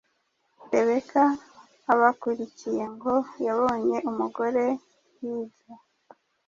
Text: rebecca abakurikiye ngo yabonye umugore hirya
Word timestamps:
rebecca 0.71 1.23
abakurikiye 1.93 2.83
ngo 2.93 3.13
yabonye 3.45 3.97
umugore 4.09 4.63
hirya 5.17 5.75